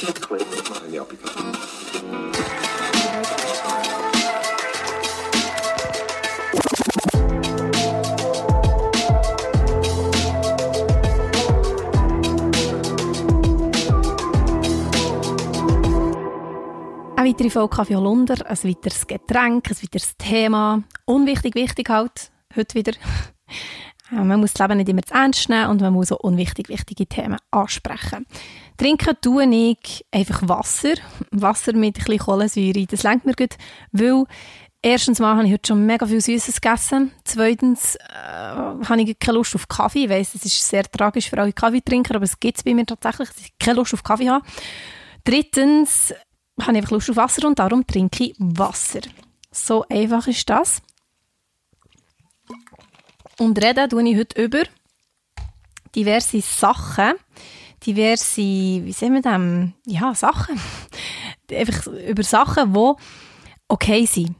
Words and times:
Meine 0.00 1.00
Applikation. 1.00 1.52
Eine 17.16 17.28
weitere 17.28 17.50
Folge 17.50 17.74
Kaffee 17.74 17.96
Holunder, 17.96 18.36
ein 18.48 18.56
weiteres 18.62 19.04
Getränk, 19.04 19.68
ein 19.68 19.76
weiteres 19.82 20.16
Thema. 20.16 20.84
Unwichtig, 21.06 21.56
wichtig 21.56 21.88
halt, 21.88 22.30
heute 22.54 22.74
wieder. 22.76 22.92
Man 24.10 24.40
muss 24.40 24.54
das 24.54 24.66
Leben 24.66 24.78
nicht 24.78 24.88
immer 24.88 25.02
zu 25.02 25.14
ernst 25.14 25.48
nehmen 25.48 25.68
und 25.68 25.80
man 25.80 25.92
muss 25.92 26.12
auch 26.12 26.20
unwichtig, 26.20 26.68
wichtige 26.68 27.06
Themen 27.06 27.38
ansprechen. 27.50 28.26
Trinken 28.78 29.16
tue 29.20 29.44
ich 29.54 30.06
einfach 30.10 30.48
Wasser. 30.48 30.94
Wasser 31.30 31.74
mit 31.74 31.98
ein 31.98 32.04
bisschen 32.04 32.18
Kohlensäure. 32.18 32.86
Das 32.86 33.02
lenkt 33.02 33.26
mir 33.26 33.34
gut, 33.34 33.56
weil 33.92 34.24
erstens 34.80 35.18
mal 35.18 35.36
habe 35.36 35.46
ich 35.46 35.52
heute 35.52 35.68
schon 35.68 35.84
mega 35.84 36.06
viel 36.06 36.20
Süßes 36.20 36.60
gegessen. 36.60 37.12
Zweitens 37.24 37.96
äh, 37.96 38.86
habe 38.88 39.02
ich 39.02 39.18
keine 39.18 39.38
Lust 39.38 39.54
auf 39.54 39.68
Kaffee. 39.68 40.04
Ich 40.04 40.10
weiss, 40.10 40.32
das 40.32 40.44
ist 40.44 40.66
sehr 40.66 40.84
tragisch 40.84 41.28
für 41.28 41.38
alle 41.38 41.52
Kaffeetrinker, 41.52 42.14
aber 42.14 42.24
es 42.24 42.38
gibt 42.40 42.58
es 42.58 42.64
bei 42.64 42.74
mir 42.74 42.86
tatsächlich, 42.86 43.28
dass 43.28 43.38
ich 43.38 43.58
keine 43.58 43.76
Lust 43.76 43.92
auf 43.94 44.02
Kaffee 44.02 44.30
habe. 44.30 44.44
Drittens 45.24 46.14
habe 46.60 46.72
ich 46.72 46.78
einfach 46.78 46.92
Lust 46.92 47.10
auf 47.10 47.16
Wasser 47.16 47.46
und 47.46 47.58
darum 47.58 47.86
trinke 47.86 48.24
ich 48.24 48.34
Wasser. 48.38 49.00
So 49.50 49.84
einfach 49.88 50.26
ist 50.26 50.48
das. 50.48 50.82
Und 53.38 53.62
reden 53.62 53.88
tue 53.88 54.08
ich 54.08 54.16
heute 54.16 54.42
über 54.42 54.62
diverse 55.94 56.40
Sachen, 56.40 57.14
diverse, 57.86 58.40
wie 58.40 58.92
sehen 58.92 59.14
wir 59.14 59.22
das? 59.22 59.40
Ja, 59.86 60.14
Sachen. 60.14 60.60
einfach 61.50 61.86
über 61.86 62.22
Sachen, 62.22 62.74
die 62.74 62.92
okay 63.68 64.06
sind. 64.06 64.34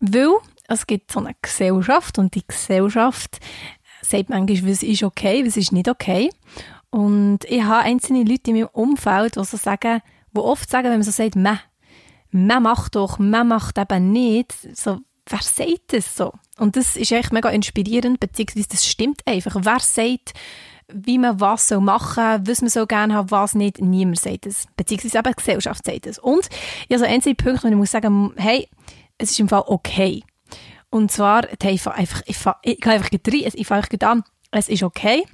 Weil 0.00 0.36
es 0.68 0.86
gibt 0.86 1.12
so 1.12 1.20
eine 1.20 1.34
Gesellschaft 1.42 2.18
und 2.18 2.34
die 2.34 2.46
Gesellschaft 2.46 3.38
sagt 4.02 4.30
manchmal, 4.30 4.70
was 4.70 4.82
ist 4.82 5.02
okay, 5.02 5.44
was 5.44 5.56
ist 5.56 5.72
nicht 5.72 5.88
okay. 5.88 6.30
Und 6.90 7.44
ich 7.44 7.62
habe 7.62 7.84
einzelne 7.84 8.24
Leute 8.24 8.50
in 8.50 8.56
meinem 8.56 8.68
Umfeld, 8.72 9.36
die 9.36 9.44
so 9.44 9.56
sagen, 9.56 10.00
die 10.34 10.40
oft 10.40 10.68
sagen, 10.68 10.84
wenn 10.84 10.98
man 10.98 11.02
so 11.02 11.10
sagt, 11.10 11.36
man, 11.36 11.58
man 12.30 12.62
macht 12.62 12.94
doch, 12.94 13.18
man 13.18 13.48
macht 13.48 13.78
eben 13.78 14.12
nicht, 14.12 14.54
so, 14.76 14.98
wer 15.32 15.42
sagt 15.42 15.92
das 15.92 16.16
so? 16.16 16.32
Und 16.58 16.76
das 16.76 16.96
ist 16.96 17.12
echt 17.12 17.32
mega 17.32 17.48
inspirierend, 17.48 18.20
beziehungsweise 18.20 18.68
das 18.68 18.86
stimmt 18.86 19.26
einfach. 19.26 19.56
Wer 19.60 19.80
sagt, 19.80 20.34
wie 20.92 21.18
man 21.18 21.40
was 21.40 21.68
soll 21.68 21.80
machen, 21.80 22.46
was 22.46 22.60
man 22.60 22.70
so 22.70 22.86
gerne 22.86 23.14
hat, 23.14 23.30
was 23.30 23.54
nicht, 23.54 23.80
niemand 23.80 24.20
sagt 24.20 24.46
das. 24.46 24.66
Beziehungsweise 24.76 25.18
eben 25.18 25.30
die 25.30 25.36
Gesellschaft 25.36 25.84
sagt 25.84 26.06
das. 26.06 26.18
Und 26.18 26.48
ja, 26.88 26.98
so 26.98 27.04
einzelne 27.04 27.34
Punkte, 27.34 27.64
wo 27.64 27.68
ich 27.68 27.74
muss 27.74 27.90
sagen, 27.90 28.32
hey, 28.36 28.68
es 29.18 29.30
ist 29.30 29.40
im 29.40 29.48
Fall 29.48 29.64
okay. 29.66 30.22
Und 30.90 31.10
zwar, 31.10 31.46
hey, 31.62 31.74
ich 31.74 31.82
fange 31.82 31.96
einfach, 31.96 32.22
ich 32.26 32.36
fange, 32.36 32.56
einfach 32.64 33.10
rein, 33.12 33.52
ich 33.54 33.66
fange 33.66 33.82
einfach 33.82 34.08
an, 34.08 34.24
es 34.50 34.68
ist 34.68 34.82
okay, 34.82 35.24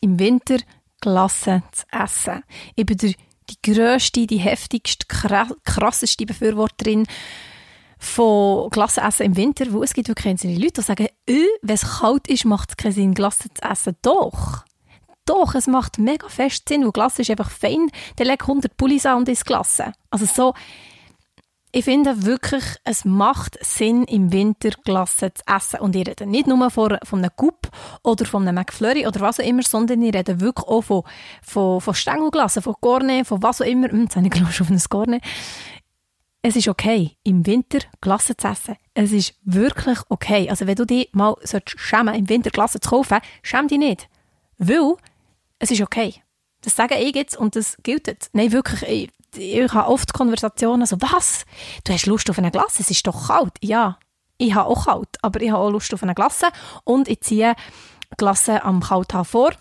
im 0.00 0.18
Winter 0.18 0.58
Glasse 1.00 1.62
zu 1.72 1.84
essen. 1.92 2.42
Ich 2.74 2.86
bin 2.86 2.96
der 2.96 3.12
die 3.50 3.72
grösste, 3.74 4.26
die 4.26 4.38
heftigste, 4.38 5.06
krasseste 5.06 6.26
Befürworterin 6.26 7.06
von 8.02 8.68
Glassenessen 8.70 9.26
im 9.26 9.36
Winter, 9.36 9.72
wo 9.72 9.82
es 9.82 9.94
gibt 9.94 10.08
wirklich 10.08 10.26
einzelne 10.26 10.58
Leute, 10.58 10.80
die 10.80 10.82
sagen, 10.82 11.06
äh, 11.26 11.46
wenn 11.62 11.74
es 11.74 12.00
kalt 12.00 12.26
ist, 12.26 12.44
macht 12.44 12.70
es 12.70 12.76
keinen 12.76 12.92
Sinn, 12.92 13.14
Glasse 13.14 13.48
zu 13.54 13.62
essen. 13.62 13.96
Doch! 14.02 14.64
Doch, 15.24 15.54
es 15.54 15.68
macht 15.68 15.98
mega 15.98 16.28
fest 16.28 16.68
Sinn, 16.68 16.82
weil 16.82 16.90
Glasse 16.90 17.22
ist 17.22 17.30
einfach 17.30 17.50
fein. 17.50 17.90
Der 18.18 18.26
legt 18.26 18.42
100 18.42 18.76
Pullis 18.76 19.06
an 19.06 19.18
und 19.18 19.28
ist 19.28 19.46
Glasse. 19.46 19.92
Also 20.10 20.26
so, 20.26 20.52
ich 21.70 21.84
finde 21.84 22.26
wirklich, 22.26 22.64
es 22.84 23.04
macht 23.04 23.56
Sinn, 23.64 24.02
im 24.04 24.32
Winter 24.32 24.70
Glasse 24.84 25.32
zu 25.32 25.42
essen. 25.46 25.80
Und 25.80 25.94
ich 25.94 26.06
rede 26.06 26.26
nicht 26.26 26.48
nur 26.48 26.70
von, 26.70 26.98
von 27.04 27.20
einem 27.20 27.30
Coup 27.36 27.68
oder 28.02 28.26
von 28.26 28.42
einem 28.42 28.56
McFlurry 28.56 29.06
oder 29.06 29.20
was 29.20 29.38
auch 29.38 29.44
immer, 29.44 29.62
sondern 29.62 30.02
ich 30.02 30.12
rede 30.12 30.40
wirklich 30.40 30.66
auch 30.66 30.82
von, 30.82 31.02
von, 31.40 31.80
von 31.80 31.94
Stängelglasse, 31.94 32.60
von 32.60 32.74
Cornet, 32.80 33.28
von 33.28 33.42
was 33.42 33.62
auch 33.62 33.66
immer. 33.66 33.88
Hm, 33.88 34.02
jetzt 34.02 34.16
habe 34.16 34.26
ich 34.26 34.32
gelassen 34.32 34.62
auf 34.64 34.70
ein 34.70 34.80
Cornet. 34.90 35.22
Es 36.44 36.56
ist 36.56 36.66
okay, 36.66 37.16
im 37.22 37.46
Winter 37.46 37.78
Glasse 38.00 38.36
zu 38.36 38.48
essen. 38.48 38.76
Es 38.94 39.12
ist 39.12 39.34
wirklich 39.44 39.98
okay. 40.08 40.50
Also 40.50 40.66
wenn 40.66 40.74
du 40.74 40.84
dich 40.84 41.08
mal 41.12 41.36
schämen 41.66 42.16
im 42.16 42.28
Winter 42.28 42.50
Glasse 42.50 42.80
zu 42.80 42.90
kaufen, 42.90 43.18
schäm 43.44 43.68
dich 43.68 43.78
nicht. 43.78 44.08
Weil 44.58 44.96
es 45.60 45.70
ist 45.70 45.80
okay. 45.80 46.20
Das 46.62 46.74
sage 46.74 46.96
ich 46.96 47.14
jetzt 47.14 47.36
und 47.36 47.54
das 47.54 47.76
gilt. 47.84 48.28
Nein, 48.32 48.50
wirklich, 48.50 48.82
ich, 48.82 49.10
ich 49.38 49.72
habe 49.72 49.88
oft 49.88 50.12
Konversationen 50.12 50.84
so, 50.84 51.00
was? 51.00 51.44
Du 51.84 51.92
hast 51.92 52.06
Lust 52.06 52.28
auf 52.28 52.38
eine 52.38 52.50
Glasse? 52.50 52.82
Es 52.82 52.90
ist 52.90 53.06
doch 53.06 53.28
kalt. 53.28 53.54
Ja, 53.60 53.98
ich 54.36 54.52
habe 54.54 54.68
auch 54.68 54.86
kalt, 54.86 55.18
aber 55.22 55.40
ich 55.40 55.50
habe 55.52 55.62
auch 55.62 55.70
Lust 55.70 55.94
auf 55.94 56.02
eine 56.02 56.14
Glasse 56.14 56.48
und 56.82 57.06
ich 57.06 57.20
ziehe 57.20 57.54
Glasse 58.16 58.64
am 58.64 58.80
Kalthaar 58.80 59.24
vor, 59.24 59.52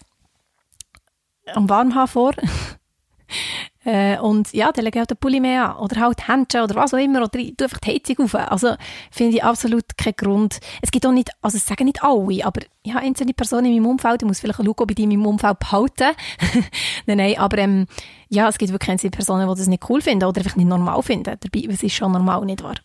am 1.54 1.70
Warmhaar 1.70 2.08
vor 2.08 2.34
Äh, 3.84 4.20
und 4.20 4.54
ja, 4.54 4.72
dann 4.72 4.86
lege 4.86 4.98
ich 4.98 5.00
halt 5.00 5.10
den 5.10 5.18
Pulli 5.18 5.40
mehr 5.40 5.76
an. 5.76 5.78
Oder 5.78 6.02
halt 6.02 6.28
Händchen 6.28 6.62
oder 6.62 6.76
was 6.76 6.94
auch 6.94 7.00
immer. 7.00 7.24
Oder 7.24 7.40
ich 7.40 7.56
tue 7.56 7.66
einfach 7.66 7.80
die 7.80 7.92
Heizung 7.92 8.26
auf. 8.26 8.36
Also 8.36 8.76
finde 9.10 9.38
ich 9.38 9.44
absolut 9.44 9.98
keinen 9.98 10.16
Grund. 10.16 10.60
Es 10.82 10.92
gibt 10.92 11.06
auch 11.06 11.12
nicht, 11.12 11.32
also 11.42 11.58
es 11.58 11.66
sagen 11.66 11.86
nicht 11.86 12.04
alle, 12.04 12.46
aber 12.46 12.62
ich 12.84 12.94
habe 12.94 13.06
einzelne 13.06 13.34
Personen 13.34 13.66
in 13.66 13.82
meinem 13.82 13.92
Umfeld, 13.92 14.22
ich 14.22 14.28
muss 14.28 14.40
vielleicht 14.40 14.58
schauen, 14.58 14.68
ob 14.68 14.90
ich 14.90 14.96
die 14.96 15.04
in 15.04 15.10
meinem 15.10 15.26
Umfeld 15.26 15.60
behalte. 15.60 16.12
nein, 17.06 17.18
nein, 17.18 17.38
aber 17.38 17.58
ähm, 17.60 17.88
ja, 18.30 18.48
es 18.48 18.58
gibt 18.58 18.72
wirklich 18.72 18.92
einzelne 18.92 19.12
Personen, 19.12 19.48
die 19.48 19.56
das 19.56 19.68
nicht 19.68 19.90
cool 19.90 20.02
finden 20.02 20.26
oder 20.26 20.42
einfach 20.42 20.56
nicht 20.56 20.68
normal 20.68 21.02
finden. 21.02 21.38
Dabei, 21.40 21.68
es 21.70 21.84
ist 21.84 21.96
schon 21.96 22.12
normal, 22.12 22.46
nicht 22.46 22.64
wahr? 22.64 22.76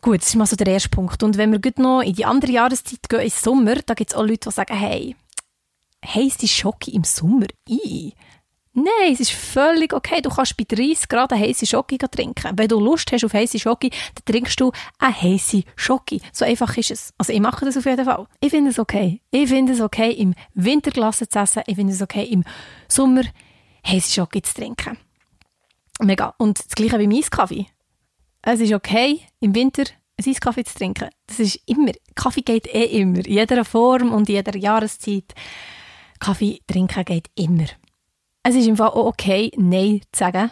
Gut, 0.00 0.20
das 0.20 0.28
ist 0.28 0.36
mal 0.36 0.46
so 0.46 0.56
der 0.56 0.68
erste 0.68 0.90
Punkt. 0.90 1.22
Und 1.22 1.36
wenn 1.36 1.52
wir 1.52 1.58
gut 1.58 1.78
noch 1.78 2.02
in 2.02 2.14
die 2.14 2.24
andere 2.24 2.52
Jahreszeit 2.52 3.08
gehen, 3.08 3.20
im 3.20 3.30
Sommer, 3.30 3.74
da 3.84 3.94
gibt 3.94 4.10
es 4.10 4.16
auch 4.16 4.22
Leute, 4.22 4.48
die 4.48 4.54
sagen, 4.54 4.76
hey, 4.76 5.16
heisse 6.04 6.46
Schocke 6.46 6.90
im 6.92 7.04
Sommer? 7.04 7.46
I. 7.68 8.14
Nein, 8.78 9.12
es 9.12 9.18
ist 9.18 9.32
völlig 9.32 9.92
okay. 9.92 10.20
Du 10.22 10.30
kannst 10.30 10.56
bei 10.56 10.62
30 10.62 11.08
Grad 11.08 11.32
eine 11.32 11.42
heiße 11.42 11.66
Schoki 11.66 11.98
trinken. 11.98 12.52
Wenn 12.56 12.68
du 12.68 12.78
Lust 12.78 13.10
hast 13.10 13.24
auf 13.24 13.32
heiße 13.32 13.58
Schoki, 13.58 13.90
dann 13.90 14.24
trinkst 14.24 14.60
du 14.60 14.70
eine 14.98 15.20
heiße 15.20 15.64
Schoki. 15.74 16.20
So 16.32 16.44
einfach 16.44 16.76
ist 16.76 16.92
es. 16.92 17.12
Also 17.18 17.32
ich 17.32 17.40
mache 17.40 17.64
das 17.64 17.76
auf 17.76 17.86
jeden 17.86 18.04
Fall. 18.04 18.28
Ich 18.40 18.50
finde 18.50 18.70
es 18.70 18.78
okay. 18.78 19.20
Ich 19.32 19.48
finde 19.48 19.72
es 19.72 19.80
okay, 19.80 20.12
im 20.12 20.34
Winter 20.54 20.92
Glasse 20.92 21.28
zu 21.28 21.40
essen. 21.40 21.62
Ich 21.66 21.74
finde 21.74 21.92
es 21.92 22.00
okay, 22.00 22.22
im 22.24 22.44
Sommer 22.86 23.22
heiße 23.84 24.12
Schoki 24.12 24.42
zu 24.42 24.54
trinken. 24.54 24.96
Mega. 26.00 26.34
Und 26.38 26.60
das 26.60 26.68
gleiche 26.68 27.00
wie 27.00 27.18
Eiskaffee. 27.18 27.66
Es 28.42 28.60
ist 28.60 28.72
okay, 28.72 29.22
im 29.40 29.56
Winter 29.56 29.86
einen 30.16 30.30
Eiskaffee 30.30 30.64
zu 30.64 30.78
trinken. 30.78 31.08
Das 31.26 31.40
ist 31.40 31.60
immer. 31.66 31.92
Kaffee 32.14 32.42
geht 32.42 32.72
eh 32.72 33.00
immer. 33.00 33.26
In 33.26 33.32
jeder 33.32 33.64
Form 33.64 34.12
und 34.12 34.28
in 34.28 34.36
jeder 34.36 34.56
Jahreszeit. 34.56 35.34
Kaffee 36.20 36.60
trinken 36.68 37.04
geht 37.04 37.28
immer. 37.34 37.66
Es 38.42 38.54
ist 38.54 38.66
im 38.66 38.76
Fall 38.76 38.88
auch 38.88 39.06
okay, 39.06 39.50
Nein 39.56 40.00
zu 40.12 40.18
sagen. 40.20 40.50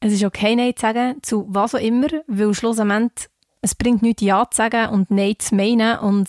Es 0.00 0.12
ist 0.12 0.24
okay, 0.24 0.56
Nein 0.56 0.74
zu 0.76 0.82
sagen, 0.82 1.16
zu 1.22 1.46
was 1.48 1.74
auch 1.74 1.80
immer, 1.80 2.08
weil 2.26 2.54
schlussendlich 2.54 3.28
es 3.66 3.74
bringt 3.74 4.02
nichts, 4.02 4.22
Ja 4.22 4.48
zu 4.50 4.56
sagen 4.56 4.90
und 4.90 5.10
Nein 5.10 5.34
zu 5.38 5.54
meinen 5.54 5.98
und 5.98 6.28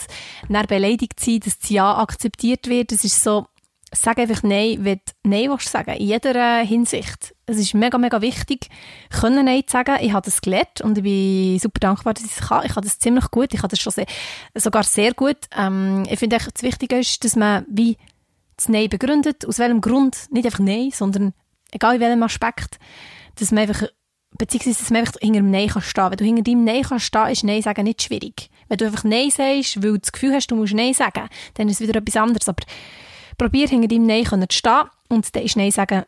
dann 0.50 0.66
beleidigt 0.68 1.20
zu 1.20 1.32
sein, 1.32 1.40
dass 1.42 1.60
das 1.60 1.70
Ja 1.70 1.98
akzeptiert 1.98 2.68
wird. 2.68 2.92
Es 2.92 3.04
ist 3.04 3.24
so, 3.24 3.46
sag 3.94 4.18
einfach 4.18 4.44
Nein, 4.44 4.84
wenn 4.84 4.98
du 4.98 5.30
Nein 5.30 5.50
willst 5.52 5.70
sagen, 5.70 5.96
in 5.96 6.08
jeder 6.08 6.60
Hinsicht. 6.60 7.36
Es 7.46 7.58
ist 7.58 7.74
mega, 7.74 7.98
mega 7.98 8.22
wichtig, 8.22 8.70
können 9.22 9.46
Nein 9.46 9.64
zu 9.68 9.74
sagen. 9.74 9.98
Ich 10.02 10.14
habe 10.14 10.26
das 10.26 10.42
gelernt 10.42 10.82
und 10.82 10.98
ich 10.98 11.04
bin 11.04 11.60
super 11.60 11.80
dankbar, 11.80 12.14
dass 12.14 12.26
ich 12.26 12.32
es 12.32 12.48
kann. 12.48 12.66
Ich 12.66 12.72
habe 12.72 12.82
das 12.82 13.00
ziemlich 13.00 13.30
gut, 13.32 13.54
ich 13.54 13.60
habe 13.60 13.70
das 13.70 13.80
schon 13.80 13.94
sehr, 13.94 14.08
sogar 14.56 14.84
sehr 14.84 15.14
gut. 15.14 15.38
Ähm, 15.56 16.04
ich 16.10 16.20
finde, 16.20 16.38
das 16.38 16.64
Wichtige 16.64 16.98
ist, 16.98 17.24
dass 17.24 17.36
man 17.36 17.66
wie 17.70 17.98
das 18.58 18.70
Nein 18.70 18.90
begründet, 18.90 19.46
aus 19.46 19.60
welchem 19.60 19.82
Grund, 19.82 20.28
nicht 20.32 20.46
einfach 20.46 20.60
Nein, 20.60 20.92
sondern 20.92 21.34
egal 21.72 21.96
in 21.96 22.02
welchem 22.02 22.24
Aspekt, 22.24 22.80
dass 23.36 23.52
man 23.52 23.62
einfach, 23.62 23.88
beziehungsweise 24.38 24.80
dass 24.80 24.90
man 24.90 25.00
einfach 25.02 25.20
hinter 25.22 25.40
dem 25.40 25.52
Nein 25.52 25.70
kann 25.70 25.82
stehen. 25.82 26.12
Wenn 26.12 26.18
du 26.18 26.26
hinter 26.26 26.42
deinem 26.44 26.64
Nein 26.64 26.84
kannst 26.84 27.06
stehen, 27.06 27.28
ist 27.28 27.44
Nein 27.44 27.62
sagen 27.62 27.84
nicht 27.84 28.02
schwierig. 28.02 28.50
Wenn 28.68 28.78
du 28.78 28.86
einfach 28.86 29.04
Nein 29.04 29.30
sagst, 29.30 29.82
weil 29.82 29.92
du 29.94 30.00
das 30.00 30.12
Gefühl 30.12 30.34
hast, 30.34 30.48
du 30.48 30.56
musst 30.56 30.74
Nein 30.74 30.94
sagen, 30.94 31.30
dann 31.54 31.70
ist 31.70 31.80
es 31.80 31.88
wieder 31.88 32.00
etwas 32.00 32.18
anderes. 32.18 32.50
Aber 32.50 32.64
probier 33.38 33.68
hinter 33.68 33.88
deinem 33.88 34.06
Nein 34.06 34.26
zu 34.26 34.46
stehen 34.50 34.90
und 35.10 35.36
dann 35.36 35.44
ist 35.44 35.56
Nein 35.56 35.72
sagen 35.72 36.04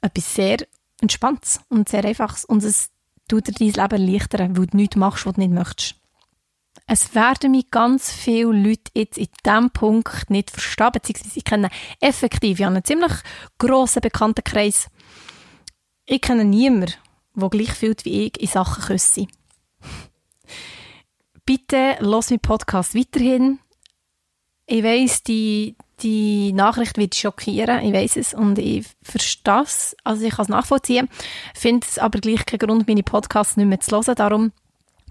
etwas 0.00 0.34
sehr 0.34 0.58
Entspanntes 1.00 1.60
und 1.68 1.88
sehr 1.88 2.04
Einfaches 2.04 2.44
und 2.44 2.62
es 2.62 2.90
tut 3.28 3.46
dir 3.46 3.52
dein 3.52 3.90
Leben 3.90 4.08
erleichtern, 4.08 4.56
weil 4.56 4.66
du 4.66 4.76
nichts 4.76 4.96
machst, 4.96 5.26
was 5.26 5.34
du 5.34 5.40
nicht 5.40 5.52
möchtest. 5.52 5.96
Es 6.86 7.14
werden 7.14 7.52
mich 7.52 7.70
ganz 7.70 8.12
viele 8.12 8.52
Leute 8.52 8.90
jetzt 8.94 9.16
in 9.16 9.28
diesem 9.44 9.70
Punkt 9.70 10.28
nicht 10.28 10.50
verstehen, 10.50 10.90
beziehungsweise 10.92 11.38
ich 11.38 11.44
kenne 11.44 11.70
effektiv 12.00 12.58
ja 12.58 12.66
einen 12.66 12.84
ziemlich 12.84 13.12
grossen 13.58 14.02
Bekanntenkreis. 14.02 14.88
Ich 16.04 16.20
kenne 16.20 16.44
niemanden, 16.44 16.92
der 17.34 17.48
gleich 17.48 17.72
fühlt 17.72 18.04
wie 18.04 18.26
ich 18.26 18.40
in 18.40 18.48
Sachen 18.48 18.84
Küsse. 18.84 19.26
Bitte 21.46 21.96
lass 22.00 22.30
meinen 22.30 22.40
Podcast 22.40 22.94
weiterhin. 22.94 23.60
Ich 24.66 24.82
weiss, 24.82 25.22
die, 25.22 25.76
die 26.00 26.52
Nachricht 26.52 26.98
wird 26.98 27.14
schockieren, 27.14 27.84
ich 27.84 27.92
weiß 27.92 28.16
es 28.16 28.34
und 28.34 28.58
ich 28.58 28.86
verstehe 29.02 29.62
es, 29.62 29.94
also 30.04 30.24
ich 30.24 30.34
kann 30.34 30.44
es 30.44 30.48
nachvollziehen, 30.48 31.08
finde 31.54 31.86
es 31.86 31.98
aber 31.98 32.18
gleich 32.20 32.46
keinen 32.46 32.60
Grund, 32.60 32.88
meine 32.88 33.02
Podcasts 33.02 33.58
nicht 33.58 33.66
mehr 33.66 33.80
zu 33.80 33.94
hören, 33.94 34.14
darum 34.14 34.52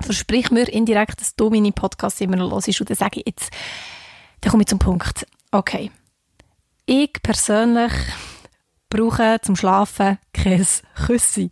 versprich 0.02 0.52
mir 0.52 0.68
indirekt, 0.68 1.22
dass 1.22 1.36
du 1.36 1.50
meine 1.50 1.72
Podcasts 1.72 2.22
immer 2.22 2.36
noch 2.36 2.52
hörst 2.52 2.80
und 2.80 2.90
dann 2.90 2.98
sage 2.98 3.20
ich 3.20 3.28
jetzt, 3.28 3.52
dann 4.42 4.52
komme 4.52 4.64
ich 4.64 4.68
zum 4.68 4.80
Punkt. 4.80 5.26
Okay. 5.52 5.92
Ich 6.86 7.14
persönlich 7.22 7.94
brauche 8.90 9.40
zum 9.42 9.56
Schlafen 9.56 10.18
kein 10.34 10.66
Küssi. 11.06 11.50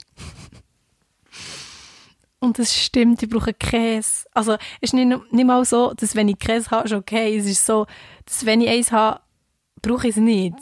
Und 2.40 2.58
das 2.58 2.76
stimmt, 2.76 3.22
ich 3.22 3.30
brauche 3.30 3.54
Käse. 3.54 4.26
Also, 4.34 4.54
es 4.54 4.60
ist 4.82 4.94
nicht, 4.96 5.32
nicht 5.32 5.46
mal 5.46 5.64
so, 5.64 5.94
dass 5.94 6.16
wenn 6.16 6.28
ich 6.28 6.40
Käse 6.40 6.72
habe, 6.72 6.86
ist 6.86 6.94
okay. 6.94 7.38
Es 7.38 7.46
ist 7.46 7.66
so, 7.66 7.86
dass 8.26 8.46
wenn 8.48 8.62
ich 8.62 8.70
eins 8.70 8.92
habe, 8.92 9.22
brauche 9.84 10.08
ich 10.08 10.16
es 10.16 10.22
nicht. 10.22 10.56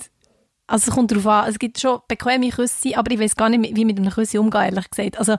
Also, 0.67 0.89
es 0.89 0.95
kommt 0.95 1.11
darauf 1.11 1.25
an. 1.25 1.49
Es 1.49 1.57
gibt 1.57 1.79
schon 1.79 2.01
bequeme 2.09 2.49
Küsse, 2.49 2.97
aber 2.97 3.11
ich 3.11 3.19
weiß 3.19 3.37
gar 3.37 3.49
nicht, 3.49 3.75
wie 3.75 3.79
ich 3.79 3.85
mit 3.85 3.97
einem 3.97 4.11
Küsse 4.11 4.41
umgehe, 4.41 4.65
ehrlich 4.65 4.89
gesagt. 4.89 5.17
Also, 5.17 5.37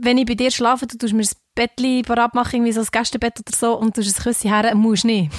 wenn 0.00 0.18
ich 0.18 0.26
bei 0.26 0.34
dir 0.34 0.50
schlafe, 0.50 0.86
du 0.86 0.96
tust 0.96 1.14
mir 1.14 1.22
das 1.22 1.36
Bettchen 1.54 2.02
parat 2.02 2.34
machen, 2.34 2.56
irgendwie 2.56 2.72
so 2.72 2.80
ein 2.80 2.86
Gästebett 2.90 3.40
oder 3.40 3.56
so, 3.56 3.78
und 3.78 3.94
tust 3.94 4.18
ein 4.18 4.22
Küsse 4.22 4.48
her, 4.48 4.74
musst 4.74 5.04
nicht. 5.04 5.32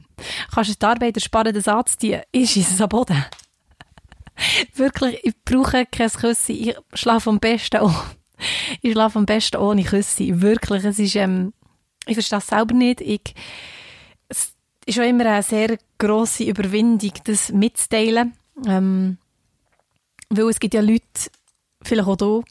Kannst 0.54 0.70
du 0.70 0.74
die 0.74 0.86
Arbeit 0.86 1.16
ersparen, 1.16 1.52
den 1.52 1.62
Satz 1.62 1.96
ziehen, 1.98 2.22
ist 2.32 2.56
es 2.56 2.80
am 2.80 2.88
Boden. 2.88 3.24
Wirklich, 4.74 5.20
ich 5.22 5.34
brauche 5.44 5.86
kein 5.86 6.10
Küsse. 6.10 6.52
Ich 6.52 6.76
schlafe 6.94 7.30
am 7.30 7.38
besten 7.38 7.78
auch 7.78 8.04
ich 8.82 8.92
schlafe 8.92 9.18
am 9.18 9.26
besten 9.26 9.56
ohne 9.58 9.84
Küsse. 9.84 10.40
Wirklich, 10.40 10.84
es 10.84 10.98
ist, 10.98 11.16
ähm, 11.16 11.52
ich 12.06 12.14
verstehe 12.14 12.38
es 12.38 12.46
selber 12.46 12.74
nicht. 12.74 13.00
Ich, 13.00 13.34
es 14.28 14.52
ist 14.84 14.98
auch 14.98 15.04
immer 15.04 15.26
eine 15.26 15.42
sehr 15.42 15.78
grosse 15.98 16.44
Überwindung, 16.44 17.12
das 17.24 17.52
mitzuteilen. 17.52 18.34
Ähm, 18.66 19.18
weil 20.28 20.48
es 20.48 20.60
gibt 20.60 20.74
ja 20.74 20.80
Leute, 20.80 21.04
vielleicht 21.82 22.08
auch 22.08 22.16
hier, 22.18 22.44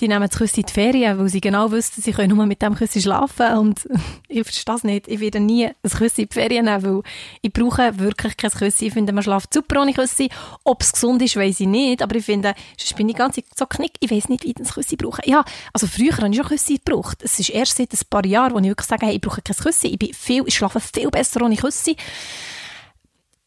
die 0.00 0.08
nehmen 0.08 0.28
das 0.28 0.38
Küsse 0.38 0.60
in 0.60 0.66
die 0.66 0.72
Ferien, 0.72 1.18
weil 1.18 1.28
sie 1.28 1.40
genau 1.40 1.70
wissen, 1.70 2.02
sie 2.02 2.12
können 2.12 2.36
nur 2.36 2.46
mit 2.46 2.62
dem 2.62 2.74
Küsse 2.74 3.00
schlafen 3.00 3.58
und 3.58 3.88
ich 4.28 4.42
verstehe 4.42 4.64
das 4.66 4.84
nicht. 4.84 5.08
Ich 5.08 5.20
werde 5.20 5.40
nie 5.40 5.66
ein 5.66 5.90
Küsse 5.90 6.22
in 6.22 6.28
die 6.28 6.34
Ferien 6.34 6.64
nehmen, 6.66 6.82
weil 6.82 7.02
ich 7.42 7.52
brauche 7.52 7.98
wirklich 7.98 8.36
kein 8.36 8.50
Küsse. 8.50 8.86
Ich 8.86 8.92
finde, 8.92 9.12
man 9.12 9.22
schlaft 9.22 9.52
super 9.52 9.82
ohne 9.82 9.92
Küsse. 9.92 10.28
Ob 10.64 10.82
es 10.82 10.92
gesund 10.92 11.22
ist, 11.22 11.36
weiß 11.36 11.60
ich 11.60 11.66
nicht, 11.66 12.02
aber 12.02 12.16
ich 12.16 12.24
finde, 12.24 12.54
sonst 12.76 12.96
bin 12.96 13.08
ich 13.08 13.16
ganz 13.16 13.40
so 13.56 13.66
knick, 13.66 13.92
ich 14.00 14.10
weiß 14.10 14.28
nicht, 14.28 14.44
wie 14.44 14.48
ich 14.48 14.54
das 14.54 14.74
Küsse 14.74 14.96
brauche. 14.96 15.22
Ja, 15.24 15.44
also 15.72 15.86
früher 15.86 16.16
habe 16.16 16.28
ich 16.28 16.36
schon 16.36 16.46
Küsse 16.46 16.74
gebraucht. 16.74 17.18
Es 17.22 17.38
ist 17.38 17.50
erst 17.50 17.76
seit 17.76 17.92
ein 17.92 17.98
paar 18.08 18.24
Jahren, 18.24 18.54
wo 18.54 18.58
ich 18.58 18.66
wirklich 18.66 18.88
sage, 18.88 19.06
hey, 19.06 19.16
ich 19.16 19.20
brauche 19.20 19.42
kein 19.42 19.56
Küsse. 19.56 19.88
Ich, 19.88 19.98
bin 19.98 20.12
viel, 20.12 20.44
ich 20.46 20.54
schlafe 20.54 20.80
viel 20.80 21.10
besser 21.10 21.42
ohne 21.42 21.56
Küsse. 21.56 21.96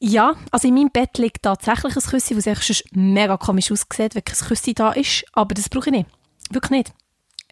Ja, 0.03 0.33
also 0.49 0.67
in 0.67 0.73
meinem 0.73 0.89
Bett 0.89 1.19
liegt 1.19 1.43
tatsächlich 1.43 1.95
ein 1.95 2.01
Küssi, 2.01 2.35
was 2.35 2.47
echt 2.47 2.83
mega 2.95 3.37
komisch 3.37 3.71
aussieht, 3.71 4.15
wenn 4.15 4.25
kein 4.25 4.47
Küssi 4.47 4.73
da 4.73 4.93
ist, 4.93 5.23
aber 5.33 5.53
das 5.53 5.69
brauche 5.69 5.91
ich 5.91 5.95
nicht. 5.95 6.09
Wirklich 6.49 6.71
nicht. 6.71 6.93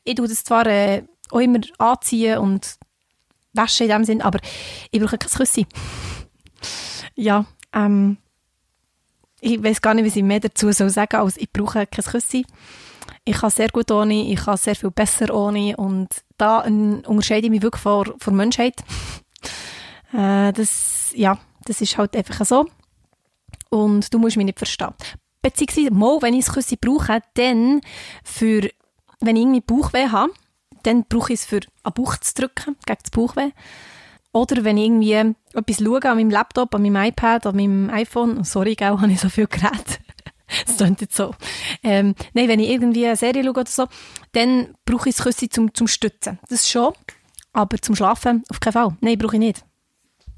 Ich 0.03 0.15
tue 0.15 0.27
das 0.27 0.43
zwar 0.43 0.65
äh, 0.65 1.03
auch 1.29 1.41
immer 1.41 1.59
anziehen 1.77 2.39
und 2.39 2.79
waschen 3.53 3.83
in 3.83 3.91
dem 3.91 4.03
Sinn, 4.03 4.23
aber 4.23 4.39
ich 4.89 4.99
brauche 4.99 5.19
kein 5.19 5.29
Küssi. 5.29 5.67
ja, 7.15 7.45
ähm, 7.71 8.17
ich 9.41 9.61
weiß 9.61 9.79
gar 9.79 9.93
nicht, 9.93 10.07
was 10.07 10.15
ich 10.15 10.23
mehr 10.23 10.39
dazu 10.39 10.71
soll 10.71 10.89
sagen 10.89 11.17
als 11.17 11.37
ich 11.37 11.53
brauche 11.53 11.85
kein 11.85 12.03
Küssi. 12.03 12.47
Ich 13.25 13.37
kann 13.37 13.51
sehr 13.51 13.69
gut 13.69 13.91
ohne, 13.91 14.23
ich 14.23 14.39
kann 14.43 14.57
sehr 14.57 14.75
viel 14.75 14.89
besser 14.89 15.31
ohne 15.35 15.77
und 15.77 16.07
da 16.39 16.61
unterscheide 16.61 17.45
ich 17.45 17.51
mich 17.51 17.61
wirklich 17.61 17.83
vor, 17.83 18.11
vor 18.17 18.33
Menschheit. 18.33 18.81
äh, 20.13 20.51
das, 20.51 21.13
ja, 21.13 21.37
das 21.69 21.81
ist 21.81 21.97
halt 21.97 22.15
einfach 22.15 22.45
so. 22.45 22.65
Und 23.69 24.11
du 24.13 24.17
musst 24.17 24.37
mich 24.37 24.45
nicht 24.45 24.57
verstehen. 24.57 24.93
Beziehungsweise, 25.41 25.91
mal, 25.91 26.21
wenn 26.21 26.33
ich 26.33 26.47
es 26.47 26.53
Küsse 26.53 26.77
brauche, 26.77 27.21
dann 27.35 27.81
für, 28.23 28.69
wenn 29.19 29.35
ich 29.35 29.43
irgendwie 29.43 29.61
Bauchweh 29.61 30.09
habe, 30.09 30.33
dann 30.83 31.05
brauche 31.05 31.33
ich 31.33 31.41
es 31.41 31.45
für 31.45 31.59
einen 31.83 31.93
Bauch 31.93 32.17
zu 32.17 32.33
drücken, 32.33 32.75
gegen 32.85 32.99
das 33.01 33.11
Bauchweh. 33.11 33.51
Oder 34.31 34.63
wenn 34.63 34.77
ich 34.77 34.85
irgendwie 34.85 35.13
etwas 35.13 35.77
schaue 35.77 36.03
an 36.05 36.17
meinem 36.17 36.29
Laptop, 36.29 36.73
an 36.73 36.81
meinem 36.81 37.07
iPad, 37.07 37.45
an 37.45 37.55
meinem 37.55 37.89
iPhone, 37.91 38.43
sorry, 38.43 38.75
gell, 38.75 38.89
habe 39.01 39.11
ich 39.11 39.19
so 39.19 39.29
viel 39.29 39.47
Geräte. 39.47 39.99
das 40.65 40.77
klingt 40.77 41.01
jetzt 41.01 41.15
so. 41.15 41.35
Ähm, 41.83 42.15
nein, 42.33 42.47
wenn 42.47 42.59
ich 42.59 42.69
irgendwie 42.69 43.05
eine 43.05 43.15
Serie 43.15 43.43
schaue 43.43 43.51
oder 43.51 43.65
so, 43.65 43.87
dann 44.31 44.75
brauche 44.85 45.09
ich 45.09 45.15
das 45.15 45.23
Küsse 45.23 45.49
zum, 45.49 45.73
zum 45.73 45.87
Stützen. 45.87 46.39
Das 46.49 46.67
schon, 46.67 46.93
aber 47.53 47.77
zum 47.79 47.95
Schlafen 47.95 48.43
auf 48.49 48.59
keinen 48.59 48.73
Fall. 48.73 48.97
Nein, 49.01 49.17
brauche 49.17 49.35
ich 49.35 49.39
nicht. 49.39 49.65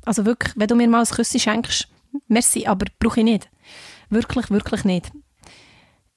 Also 0.06 0.25
wirklich, 0.25 0.53
wenn 0.56 0.68
du 0.68 0.75
mir 0.75 0.88
mal 0.88 1.01
ein 1.01 1.07
Küssi 1.07 1.39
schenkst, 1.39 1.88
merci, 2.27 2.68
aber 2.68 2.86
brauche 3.00 3.19
ich 3.19 3.25
nicht. 3.25 3.50
Wirklich, 4.09 4.50
wirklich 4.50 4.83
nicht. 4.83 5.12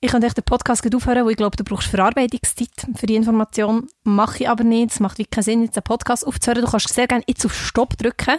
Ich 0.01 0.11
könnte 0.11 0.27
echt 0.27 0.37
den 0.37 0.45
Podcast 0.45 0.85
aufhören, 0.95 1.25
weil 1.25 1.31
ich 1.31 1.37
glaube, 1.39 1.57
du 1.57 1.65
brauchst 1.65 1.89
Verarbeitungszeit 1.89 2.69
für 2.95 3.07
die 3.07 3.15
Information. 3.15 3.89
Mache 4.03 4.43
ich 4.43 4.49
aber 4.49 4.63
nicht. 4.63 4.93
Es 4.93 5.01
macht 5.01 5.19
wirklich 5.19 5.31
keinen 5.31 5.45
Sinn, 5.45 5.63
jetzt 5.63 5.79
einen 5.79 5.85
Podcast 5.85 6.27
aufzuhören. 6.27 6.63
Du 6.63 6.71
kannst 6.71 6.91
sehr 6.91 7.07
gerne 7.07 7.25
jetzt 7.27 7.47
auf 7.47 7.55
Stopp 7.55 7.97
drücken. 7.97 8.37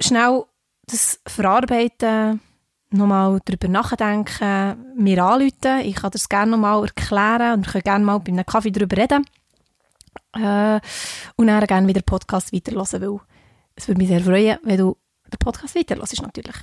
Schnell 0.00 0.44
das 0.86 1.20
Verarbeiten, 1.26 2.40
nochmal 2.90 3.40
darüber 3.44 3.68
nachdenken, 3.68 4.84
mir 4.96 5.24
anrufen. 5.24 5.80
Ich 5.84 5.94
kann 5.94 6.10
das 6.10 6.28
gerne 6.28 6.50
nochmal 6.50 6.82
erklären 6.82 7.54
und 7.54 7.66
wir 7.66 7.72
können 7.72 7.84
gerne 7.84 8.04
mal 8.04 8.18
bei 8.18 8.32
einem 8.32 8.46
Kaffee 8.46 8.72
darüber 8.72 8.96
reden. 8.96 9.24
Äh, 10.32 10.80
und 11.36 11.46
dann 11.46 11.66
gerne 11.66 11.86
wieder 11.86 12.02
Podcast 12.02 12.52
weiterhören, 12.52 13.02
weil 13.02 13.20
es 13.80 13.88
würde 13.88 13.98
mich 13.98 14.08
sehr 14.08 14.20
freuen, 14.20 14.58
wenn 14.62 14.78
du 14.78 14.96
den 15.32 15.38
Podcast 15.38 15.74
weiterlässt, 15.74 16.20
natürlich. 16.20 16.56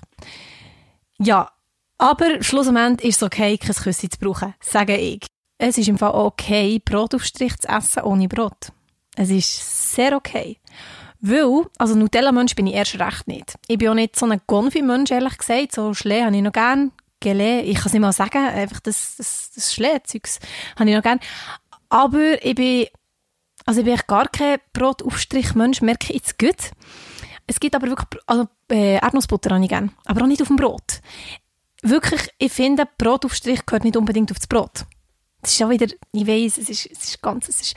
Ja, 1.19 1.49
aber 1.97 2.43
schlussendlich 2.43 3.09
ist 3.09 3.17
es 3.17 3.23
okay, 3.23 3.57
kein 3.57 3.75
Küssi 3.75 4.09
zu 4.09 4.19
brauchen, 4.19 4.53
sage 4.61 4.97
ich. 4.97 5.25
Es 5.57 5.77
ist 5.77 5.87
im 5.87 5.97
Fall 5.97 6.11
okay, 6.13 6.79
Brotaufstrich 6.83 7.57
zu 7.57 7.67
essen 7.67 8.03
ohne 8.03 8.27
Brot. 8.27 8.71
Es 9.15 9.31
ist 9.31 9.95
sehr 9.95 10.15
okay. 10.15 10.59
Weil, 11.19 11.63
also 11.79 11.95
Nutella-Mensch 11.95 12.53
bin 12.53 12.67
ich 12.67 12.75
erst 12.75 12.99
recht 12.99 13.27
nicht. 13.27 13.55
Ich 13.67 13.79
bin 13.79 13.89
auch 13.89 13.95
nicht 13.95 14.15
so 14.15 14.27
ein 14.27 14.39
Gonfi-Mensch, 14.45 15.09
ehrlich 15.09 15.39
gesagt. 15.39 15.73
So 15.73 15.95
Schlee 15.95 16.23
habe 16.23 16.35
ich 16.35 16.43
noch 16.43 16.51
gern. 16.51 16.91
Gelee, 17.19 17.61
ich 17.61 17.77
kann 17.77 17.87
es 17.87 17.93
nicht 17.93 18.01
mal 18.01 18.13
sagen, 18.13 18.45
einfach 18.45 18.79
das, 18.81 19.15
das, 19.17 19.51
das 19.55 19.73
Schlee-Zeugs 19.73 20.39
habe 20.77 20.91
ich 20.91 20.95
noch 20.95 21.01
gern. 21.01 21.19
Aber 21.89 22.45
ich 22.45 22.53
bin 22.53 22.85
also 23.67 23.81
ich 23.81 23.85
bin 23.85 23.99
gar 24.07 24.29
kein 24.29 24.59
Brotaufstrich-Mensch, 24.71 25.81
merke 25.81 26.07
ich 26.07 26.15
jetzt 26.15 26.39
gut. 26.39 26.71
Es 27.45 27.59
gibt 27.59 27.75
aber 27.75 27.87
wirklich, 27.87 28.21
also 28.25 28.47
äh, 28.71 28.95
Erdnussbutter 28.95 29.53
habe 29.53 29.63
ich 29.63 29.69
gerne, 29.69 29.89
aber 30.05 30.21
auch 30.21 30.27
nicht 30.27 30.41
auf 30.41 30.47
dem 30.47 30.55
Brot. 30.55 31.01
Wirklich, 31.81 32.29
ich 32.37 32.51
finde, 32.51 32.87
Brotaufstrich 32.97 33.65
gehört 33.65 33.83
nicht 33.83 33.97
unbedingt 33.97 34.31
auf 34.31 34.37
das 34.37 34.47
Brot. 34.47 34.85
Das 35.41 35.51
ist 35.51 35.61
auch 35.61 35.69
wieder, 35.69 35.87
ich 36.13 36.25
weiß, 36.25 36.57
es 36.59 36.69
ist, 36.69 36.85
es 36.85 37.03
ist 37.09 37.21
ganz, 37.21 37.49
es 37.49 37.61
ist, 37.61 37.75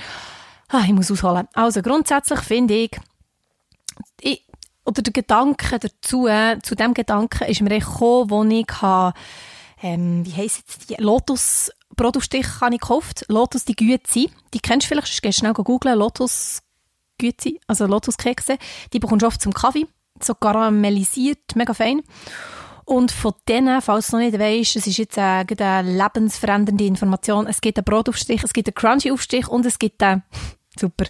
ah, 0.68 0.82
ich 0.87 0.92
muss 0.92 1.11
ausholen. 1.11 1.49
Also 1.54 1.82
grundsätzlich 1.82 2.40
finde 2.40 2.75
ich, 2.75 2.97
ich, 4.20 4.47
oder 4.85 5.02
der 5.02 5.12
Gedanke 5.12 5.80
dazu, 5.80 6.28
zu 6.62 6.75
dem 6.76 6.94
Gedanken 6.94 7.44
ist 7.49 7.62
mir 7.62 7.80
gekommen, 7.80 8.30
wo 8.30 8.44
ich 8.44 8.66
habe, 8.80 9.18
ähm, 9.82 10.25
wie 10.25 10.35
heisst 10.35 10.59
jetzt 10.59 10.88
die, 10.88 11.02
Lotus 11.02 11.73
Brotaufstich 11.97 12.47
habe 12.61 12.75
ich 12.75 12.80
gekauft. 12.80 13.25
Lotus 13.28 13.64
die 13.64 13.76
Güezi. 13.76 14.30
Die 14.54 14.61
kennst 14.61 14.87
du 14.87 14.88
vielleicht, 14.88 15.23
gehst 15.23 15.38
schnell 15.38 15.52
googeln. 15.52 15.99
Lotus 15.99 16.62
Güezi, 17.18 17.61
also 17.66 17.87
Lotus 17.87 18.16
Kekse. 18.16 18.59
Die 18.92 18.99
bekommst 18.99 19.23
du 19.23 19.26
oft 19.26 19.40
zum 19.40 19.52
Kaffee. 19.52 19.87
So 20.23 20.35
karamellisiert, 20.35 21.56
mega 21.56 21.75
fein. 21.75 22.02
Und 22.85 23.12
von 23.12 23.35
denen, 23.49 23.80
falls 23.82 24.09
du 24.09 24.16
noch 24.16 24.25
nicht 24.25 24.38
weißt, 24.38 24.76
es 24.76 24.87
ist 24.87 24.97
jetzt 24.97 25.16
äh, 25.16 25.44
eine 25.47 25.82
lebensverändernde 25.82 26.85
Information. 26.85 27.47
Es 27.47 27.61
gibt 27.61 27.78
einen 27.78 27.85
Brotaufstrich, 27.85 28.42
es 28.42 28.52
gibt 28.52 28.68
einen 28.68 28.75
Crunchy-Aufstrich 28.75 29.47
und 29.47 29.64
es 29.64 29.78
gibt 29.78 30.02
einen, 30.02 30.25
super, 30.78 31.04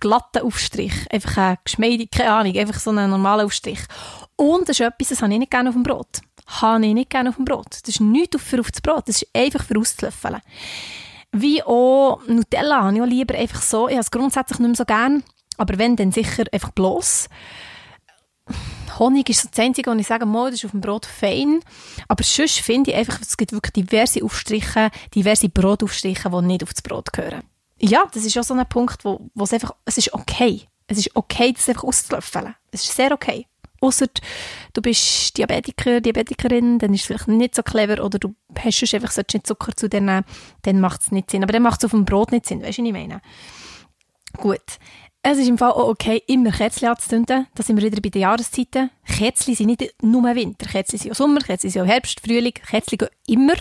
glatten 0.00 0.42
Aufstrich. 0.42 0.94
Einfach 1.10 1.36
ein 1.36 1.58
geschmeidig, 1.64 2.10
keine 2.10 2.32
Ahnung, 2.32 2.56
einfach 2.56 2.78
so 2.78 2.90
einen 2.90 3.10
normalen 3.10 3.46
Aufstrich. 3.46 3.80
Und 4.36 4.68
das 4.68 4.80
ist 4.80 4.86
etwas, 4.86 5.08
das 5.08 5.22
habe 5.22 5.32
ich 5.32 5.38
nicht 5.38 5.50
gerne 5.50 5.70
auf 5.70 5.74
dem 5.74 5.82
Brot 5.82 6.20
habe 6.46 6.86
ich 6.86 6.94
nicht 6.94 7.10
gerne 7.10 7.28
auf 7.30 7.36
dem 7.36 7.44
Brot. 7.44 7.66
Das 7.82 7.88
ist 7.88 8.00
nichts 8.00 8.40
für 8.42 8.60
auf 8.60 8.70
das 8.70 8.80
Brot, 8.80 9.08
das 9.08 9.22
ist 9.22 9.28
einfach 9.34 9.64
für 9.64 9.78
auszulöffeln. 9.78 10.40
Wie 11.32 11.62
auch 11.62 12.20
Nutella 12.26 12.84
habe 12.84 12.96
ich 12.96 13.02
auch 13.02 13.06
lieber 13.06 13.34
einfach 13.34 13.60
so, 13.60 13.88
ich 13.88 13.94
habe 13.94 14.02
es 14.02 14.10
grundsätzlich 14.10 14.58
nicht 14.58 14.68
mehr 14.68 14.76
so 14.76 14.84
gerne, 14.84 15.22
aber 15.58 15.78
wenn, 15.78 15.96
dann 15.96 16.12
sicher 16.12 16.44
einfach 16.52 16.70
bloß. 16.70 17.28
Honig 18.98 19.28
ist 19.28 19.42
so 19.42 19.48
das 19.50 19.58
Einzige, 19.58 19.90
was 19.90 19.98
ich 19.98 20.06
sage, 20.06 20.24
mal, 20.24 20.50
das 20.50 20.60
ist 20.60 20.66
auf 20.66 20.70
dem 20.70 20.80
Brot 20.80 21.04
fein. 21.04 21.60
Aber 22.08 22.22
sonst 22.22 22.60
finde 22.60 22.92
ich 22.92 22.96
einfach, 22.96 23.20
es 23.20 23.36
gibt 23.36 23.52
wirklich 23.52 23.72
diverse 23.72 24.24
Aufstriche, 24.24 24.90
diverse 25.14 25.48
Brotaufstriche, 25.48 26.30
die 26.30 26.42
nicht 26.42 26.62
auf 26.62 26.72
das 26.72 26.80
Brot 26.80 27.12
gehören. 27.12 27.42
Ja, 27.78 28.06
das 28.12 28.24
ist 28.24 28.36
auch 28.38 28.44
so 28.44 28.54
ein 28.54 28.66
Punkt, 28.66 29.04
wo, 29.04 29.30
wo 29.34 29.44
es 29.44 29.52
einfach, 29.52 29.74
es 29.84 29.98
ist 29.98 30.14
okay. 30.14 30.62
Es 30.86 30.98
ist 30.98 31.14
okay, 31.14 31.52
das 31.52 31.68
einfach 31.68 31.84
auszulöffeln. 31.84 32.54
Es 32.70 32.84
ist 32.84 32.96
sehr 32.96 33.12
okay. 33.12 33.46
Ausser 33.80 34.06
du 34.72 34.80
bist 34.80 35.36
Diabetiker, 35.36 36.00
Diabetikerin, 36.00 36.78
dann 36.78 36.94
ist 36.94 37.00
es 37.02 37.06
vielleicht 37.06 37.28
nicht 37.28 37.54
so 37.54 37.62
clever 37.62 38.02
oder 38.02 38.18
du 38.18 38.34
hast 38.58 38.76
schon 38.76 39.00
einfach 39.00 39.14
nicht 39.16 39.46
Zucker 39.46 39.76
zu 39.76 39.88
dir 39.88 40.00
nehmen, 40.00 40.24
dann 40.62 40.80
macht 40.80 41.02
es 41.02 41.12
nicht 41.12 41.30
Sinn. 41.30 41.42
Aber 41.42 41.52
dann 41.52 41.62
macht 41.62 41.80
es 41.80 41.84
auf 41.84 41.90
dem 41.90 42.04
Brot 42.04 42.32
nicht 42.32 42.46
Sinn, 42.46 42.62
weißt 42.62 42.78
du, 42.78 42.82
was 42.82 42.88
ich 42.88 42.92
meine? 42.92 43.20
Gut. 44.36 44.78
Es 45.22 45.38
ist 45.38 45.48
im 45.48 45.58
Fall 45.58 45.72
auch 45.72 45.88
okay, 45.88 46.22
immer 46.28 46.52
Kätzchen 46.52 46.88
anzuzünden. 46.88 47.48
Da 47.52 47.62
sind 47.62 47.76
wir 47.76 47.84
wieder 47.84 48.00
bei 48.00 48.10
den 48.10 48.22
Jahreszeiten. 48.22 48.90
Kätzchen 49.04 49.56
sind 49.56 49.66
nicht 49.66 49.94
nur 50.00 50.22
Winter. 50.36 50.66
Kätzchen 50.66 51.00
sind 51.00 51.10
auch 51.10 51.16
Sommer, 51.16 51.40
Kätzchen 51.40 51.68
sind 51.68 51.82
auch 51.82 51.86
Herbst, 51.86 52.20
Frühling. 52.20 52.52
Kätzchen 52.52 52.98
gehen 52.98 53.08
immer. 53.26 53.56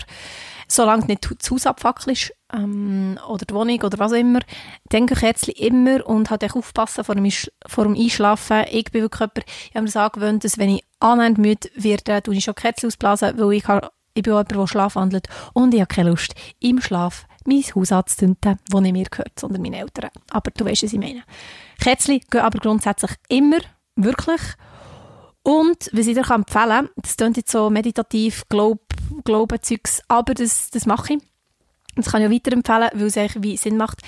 Solange 0.68 1.08
nicht 1.08 1.28
das 1.28 1.50
Haus 1.50 1.66
abfackelt 1.66 2.18
ist, 2.18 2.34
ähm, 2.54 3.18
oder 3.28 3.46
die 3.46 3.54
Wohnung 3.54 3.82
oder 3.82 4.00
was 4.00 4.12
auch 4.12 4.18
immer, 4.18 4.40
dann 4.90 5.08
gehen 5.08 5.18
Kätzchen 5.18 5.54
immer 5.56 6.06
und 6.06 6.30
halt 6.30 6.44
auch 6.44 6.56
aufpassen 6.56 7.04
vor 7.04 7.16
dem, 7.16 7.30
vor 7.68 7.84
dem 7.84 7.96
Einschlafen. 7.96 8.66
Ich 8.72 8.92
bin 8.92 9.02
wirklich 9.02 9.20
jemand, 9.20 9.46
ich 9.48 9.76
habe 9.76 9.82
mir 9.82 9.86
das 9.86 9.98
angewöhnt, 9.98 10.44
dass 10.44 10.58
wenn 10.58 10.70
ich 10.70 10.84
annehmend 11.00 11.38
müde 11.38 11.70
werde, 11.76 12.24
tue 12.24 12.36
ich 12.36 12.44
schon 12.44 12.56
Kätzchen 12.56 12.88
ausblasen, 12.88 13.38
weil 13.38 13.54
ich, 13.54 13.68
habe, 13.68 13.90
ich 14.14 14.24
bin 14.24 14.34
auch 14.34 14.38
jemand, 14.38 14.52
der 14.52 14.68
Schlaf 14.68 14.96
handelt 14.96 15.28
und 15.54 15.74
ich 15.74 15.82
habe 15.82 15.94
keine 15.94 16.12
Lust, 16.12 16.34
im 16.60 16.82
Schlaf 16.82 17.26
mein 17.46 17.62
Haus 17.62 17.92
anzuzünden, 17.92 18.58
das 18.68 18.82
nicht 18.82 18.94
mir 18.94 19.06
gehört, 19.06 19.40
sondern 19.40 19.62
meine 19.62 19.80
Eltern. 19.80 20.10
Aber 20.32 20.52
du 20.52 20.66
weißt, 20.66 20.84
was 20.84 20.94
ich 20.94 21.00
meine. 21.00 21.24
Kätzchen 21.80 22.20
gehen 22.30 22.42
aber 22.42 22.60
grundsätzlich 22.60 23.12
immer, 23.30 23.60
wirklich. 23.96 24.42
Und 25.44 25.92
was 25.94 26.08
ich 26.08 26.16
dir 26.16 26.30
empfehlen 26.32 26.70
kann, 26.70 26.90
das 26.96 27.18
klingt 27.18 27.38
jetzt 27.38 27.52
so 27.52 27.70
meditativ, 27.70 28.46
Glaub, 28.50 28.82
Glaubenzeugs, 29.24 30.02
aber 30.08 30.34
das, 30.34 30.72
das 30.72 30.88
mache 30.88 31.14
ich. 31.14 31.20
Das 31.96 32.12
kann 32.12 32.22
ich 32.22 32.28
auch 32.28 32.32
weiterempfehlen, 32.32 32.90
weil 32.94 33.08
es 33.08 33.18
eigentlich 33.18 33.44
wie 33.44 33.58
Sinn 33.58 33.78
macht. 33.78 34.02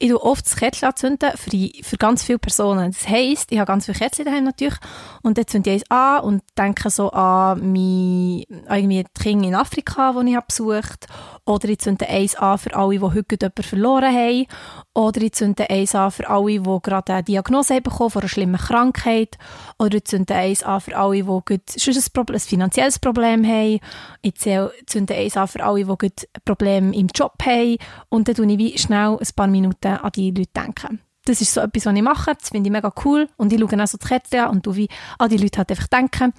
Ich 0.00 0.10
tue 0.10 0.20
oft 0.20 0.44
das 0.44 0.56
Kerzchen 0.56 0.88
anzünden 0.88 1.30
für, 1.36 1.70
für 1.82 1.96
ganz 1.96 2.24
viele 2.24 2.40
Personen. 2.40 2.90
Das 2.90 3.08
heisst, 3.08 3.52
ich 3.52 3.58
habe 3.58 3.68
ganz 3.68 3.86
viele 3.86 3.96
Kerzchen 3.96 4.24
daheim 4.24 4.42
natürlich 4.42 4.74
und 5.22 5.38
dann 5.38 5.46
zünde 5.46 5.70
ich 5.70 5.82
eins 5.82 5.90
an 5.90 6.24
und 6.24 6.42
denke 6.58 6.90
so 6.90 7.10
an 7.12 7.60
mein, 7.72 8.44
irgendwie 8.68 9.04
die 9.04 9.22
Kinder 9.22 9.46
in 9.46 9.54
Afrika, 9.54 10.12
die 10.12 10.30
ich 10.30 10.36
habe 10.36 10.46
besucht 10.48 11.06
oder 11.46 11.68
ich 11.68 11.78
zünde 11.78 12.08
eins 12.08 12.34
an 12.34 12.58
für 12.58 12.74
alle, 12.74 12.98
die 12.98 13.00
heute 13.00 13.36
jemanden 13.40 13.62
verloren 13.62 14.12
haben 14.12 14.46
oder 14.94 15.22
ich 15.22 15.32
zünde 15.32 15.70
eins 15.70 15.94
an 15.94 16.10
für 16.10 16.28
alle, 16.28 16.60
die 16.60 16.78
gerade 16.82 17.12
eine 17.12 17.22
Diagnose 17.22 17.80
bekommen 17.80 18.10
von 18.10 18.22
einer 18.22 18.28
schlimmen 18.28 18.60
Krankheit 18.60 19.38
oder 19.78 19.96
ich 19.96 20.06
zünde 20.06 20.34
eins 20.34 20.64
an 20.64 20.80
für 20.80 20.96
alle, 20.96 21.22
die 21.22 21.58
schon 21.80 21.94
ein, 21.94 22.02
Problem, 22.12 22.36
ein 22.36 22.40
finanzielles 22.40 22.98
Problem 22.98 23.46
haben. 23.46 23.80
Ich 24.22 24.34
zünde 24.34 25.14
eins 25.14 25.36
an 25.36 25.48
für 25.48 25.62
alle, 25.62 25.84
die 25.84 26.06
ein 26.06 26.12
Problem 26.44 26.92
im 26.92 27.06
Job 27.14 27.34
haben 27.44 27.76
und 28.08 28.26
dann 28.26 28.34
tue 28.34 28.50
ich 28.50 28.58
wie 28.58 28.76
schnell 28.76 29.18
ein 29.18 29.28
paar 29.36 29.46
Minuten 29.46 29.83
an 29.88 30.10
die 30.12 30.30
Leute 30.30 30.50
denken. 30.54 31.00
Das 31.24 31.40
ist 31.40 31.54
so 31.54 31.60
etwas, 31.60 31.86
was 31.86 31.94
ich 31.94 32.02
mache. 32.02 32.34
Das 32.34 32.50
finde 32.50 32.68
ich 32.68 32.72
mega 32.72 32.92
cool. 33.04 33.28
Und 33.36 33.52
ich 33.52 33.58
schaue 33.58 33.82
auch 33.82 33.86
so 33.86 33.98
die 33.98 34.06
Kette 34.06 34.44
an 34.44 34.50
und 34.50 34.66
du 34.66 34.76
wie 34.76 34.88
an 35.18 35.28
die 35.30 35.38
Leute 35.38 35.58
halt 35.58 35.70
einfach 35.70 35.86
denken. 35.88 36.32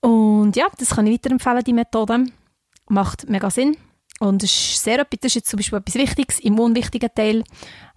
Und 0.00 0.56
ja, 0.56 0.66
das 0.78 0.90
kann 0.90 1.06
ich 1.06 1.14
weiterempfehlen, 1.14 1.64
die 1.64 1.72
Methode. 1.72 2.26
Macht 2.88 3.28
mega 3.28 3.50
Sinn. 3.50 3.76
Und 4.20 4.42
es 4.42 4.50
ist 4.50 4.84
sehr 4.84 5.00
etwas, 5.00 5.20
das 5.20 5.30
ist 5.30 5.34
jetzt 5.34 5.50
zum 5.50 5.58
Beispiel 5.58 5.78
etwas 5.78 5.94
Wichtiges 5.94 6.40
im 6.40 6.58
unwichtigen 6.58 7.10
Teil. 7.14 7.44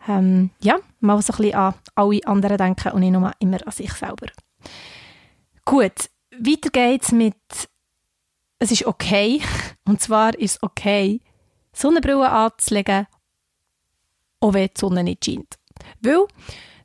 Ähm, 0.08 0.50
ja, 0.62 0.78
mal 1.00 1.22
so 1.22 1.34
ein 1.34 1.38
bisschen 1.38 1.56
an 1.56 1.76
alle 1.96 2.26
anderen 2.26 2.58
denken 2.58 2.92
und 2.92 3.02
nicht 3.02 3.12
nur 3.12 3.32
immer 3.40 3.66
an 3.66 3.72
sich 3.72 3.92
selber. 3.94 4.28
Gut, 5.66 6.10
weiter 6.32 6.70
geht's 6.72 7.12
mit 7.12 7.36
es 8.60 8.72
ist 8.72 8.86
okay. 8.86 9.42
Und 9.88 10.02
zwar 10.02 10.38
ist 10.38 10.58
es 10.58 10.64
okay, 10.64 11.22
Sonnenbrille 11.74 12.30
anzulegen 12.30 13.08
auch 14.40 14.54
wenn 14.54 14.68
die 14.68 14.80
Sonne 14.80 15.04
nicht 15.04 15.26
scheint. 15.26 15.56
Weil 16.02 16.26